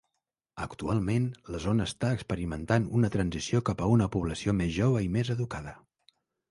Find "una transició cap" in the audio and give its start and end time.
3.01-3.85